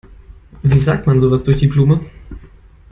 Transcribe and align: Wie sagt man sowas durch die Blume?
Wie 0.63 0.79
sagt 0.79 1.05
man 1.05 1.19
sowas 1.19 1.43
durch 1.43 1.57
die 1.57 1.67
Blume? 1.67 1.99